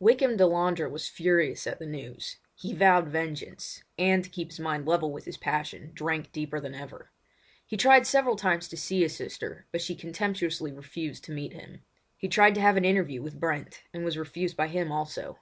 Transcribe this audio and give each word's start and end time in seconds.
Wykham 0.00 0.36
Delandre 0.36 0.88
was 0.88 1.08
furious 1.08 1.66
at 1.66 1.80
the 1.80 1.84
news. 1.86 2.36
He 2.54 2.72
vowed 2.72 3.08
vengeance—and 3.08 4.22
to 4.22 4.30
keep 4.30 4.50
his 4.50 4.60
mind 4.60 4.86
level 4.86 5.10
with 5.10 5.24
his 5.24 5.36
passion 5.36 5.90
drank 5.92 6.30
deeper 6.30 6.60
than 6.60 6.76
ever. 6.76 7.10
He 7.66 7.76
tried 7.76 8.06
several 8.06 8.36
times 8.36 8.68
to 8.68 8.76
see 8.76 9.02
his 9.02 9.16
sister, 9.16 9.66
but 9.72 9.82
she 9.82 9.96
contemptuously 9.96 10.70
refused 10.70 11.24
to 11.24 11.32
meet 11.32 11.54
him. 11.54 11.80
He 12.16 12.28
tried 12.28 12.54
to 12.54 12.60
have 12.60 12.76
an 12.76 12.84
interview 12.84 13.20
with 13.20 13.40
Brent 13.40 13.82
and 13.92 14.04
was 14.04 14.16
refused 14.16 14.56
by 14.56 14.68
him 14.68 14.92
also. 14.92 15.40